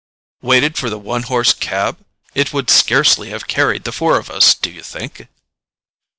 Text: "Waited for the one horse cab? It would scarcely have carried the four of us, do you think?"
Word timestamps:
"Waited 0.41 0.77
for 0.79 0.89
the 0.89 0.97
one 0.97 1.21
horse 1.21 1.53
cab? 1.53 2.03
It 2.33 2.51
would 2.51 2.71
scarcely 2.71 3.29
have 3.29 3.45
carried 3.45 3.83
the 3.83 3.91
four 3.91 4.17
of 4.17 4.31
us, 4.31 4.55
do 4.55 4.71
you 4.71 4.81
think?" 4.81 5.27